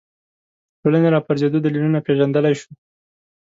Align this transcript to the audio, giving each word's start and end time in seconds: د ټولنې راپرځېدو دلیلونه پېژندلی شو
د 0.73 0.73
ټولنې 0.81 1.07
راپرځېدو 1.15 1.57
دلیلونه 1.65 1.99
پېژندلی 2.05 2.53
شو 2.59 2.71